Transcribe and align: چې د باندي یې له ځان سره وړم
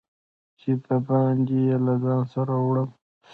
چې 0.59 0.71
د 0.85 0.87
باندي 1.07 1.57
یې 1.67 1.77
له 1.85 1.93
ځان 2.03 2.21
سره 2.33 2.53
وړم 2.65 2.89